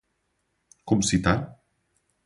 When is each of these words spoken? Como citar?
Como 0.87 1.03
citar? 1.09 1.39